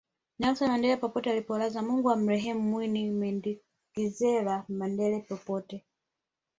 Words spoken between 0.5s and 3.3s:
Mandela popote alipolazwa Mungu amrehemu Winnie